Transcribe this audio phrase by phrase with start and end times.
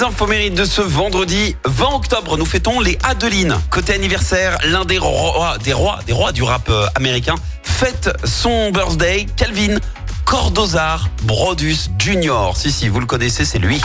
[0.00, 3.54] Les infos de ce vendredi 20 octobre, nous fêtons les Adeline.
[3.68, 8.70] Côté anniversaire, l'un des rois, des rois, des rois du rap euh, américain fête son
[8.70, 9.26] birthday.
[9.36, 9.76] Calvin
[10.24, 12.52] Cordozar Brodus Jr.
[12.54, 13.82] Si, si, vous le connaissez, c'est lui.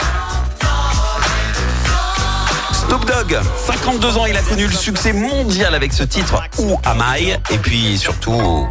[2.71, 3.38] Snoop Dogg,
[3.68, 7.36] 52 ans, il a connu le succès mondial avec ce titre Ou Am I?
[7.52, 8.70] Et puis surtout,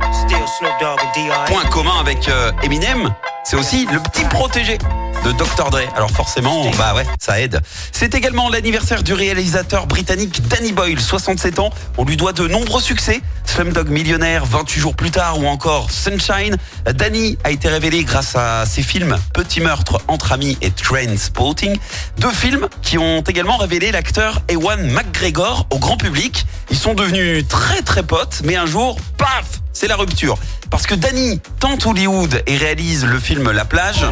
[1.46, 3.12] point commun avec euh, Eminem,
[3.44, 4.78] c'est aussi le petit protégé
[5.24, 5.70] de Dr.
[5.70, 5.80] Dre.
[5.96, 7.60] Alors forcément, bah ouais, ça aide.
[7.92, 11.70] C'est également l'anniversaire du réalisateur britannique Danny Boyle, 67 ans.
[11.96, 13.22] On lui doit de nombreux succès.
[13.44, 16.56] Slumdog Millionnaire, 28 jours plus tard ou encore Sunshine.
[16.92, 21.78] Danny a été révélé grâce à ses films Petit meurtre entre amis et Train Spotting.
[22.18, 26.46] Deux films qui ont également révélé l'acteur Ewan McGregor au grand public.
[26.70, 30.36] Ils sont devenus très très potes, mais un jour, paf, c'est la rupture.
[30.70, 34.04] Parce que Danny tente Hollywood et réalise le film La plage.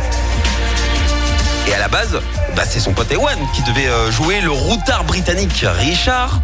[1.73, 2.20] Et à la base,
[2.55, 6.42] bah, c'est son pote Ewan qui devait euh, jouer le routard britannique Richard.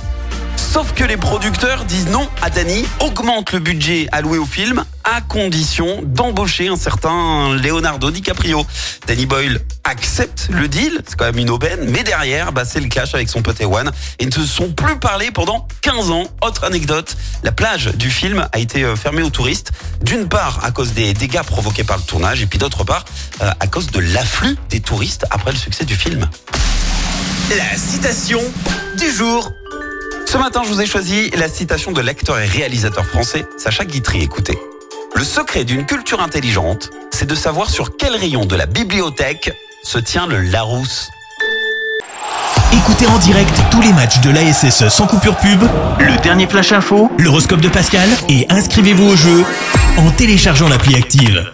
[0.71, 5.23] Sauf que les producteurs disent non à Danny, augmente le budget alloué au film à
[5.23, 8.67] condition d'embaucher un certain Leonardo DiCaprio.
[9.07, 12.89] Danny Boyle accepte le deal, c'est quand même une aubaine, mais derrière, bah, c'est le
[12.89, 16.27] clash avec son pote Ewan et ne se sont plus parlé pendant 15 ans.
[16.43, 19.73] Autre anecdote, la plage du film a été euh, fermée aux touristes,
[20.03, 23.07] d'une part à cause des dégâts provoqués par le tournage et puis d'autre part
[23.41, 26.29] euh, à cause de l'afflux des touristes après le succès du film.
[27.57, 28.43] La citation
[28.99, 29.51] du jour.
[30.31, 34.21] Ce matin, je vous ai choisi la citation de l'acteur et réalisateur français Sacha Guitry.
[34.21, 34.59] Écoutez.
[35.15, 39.51] Le secret d'une culture intelligente, c'est de savoir sur quel rayon de la bibliothèque
[39.83, 41.09] se tient le Larousse.
[42.75, 45.63] Écoutez en direct tous les matchs de l'ASSE sans coupure pub,
[45.99, 49.47] le dernier flash info, l'horoscope de Pascal et inscrivez-vous au jeu
[49.97, 51.51] en téléchargeant l'appli active.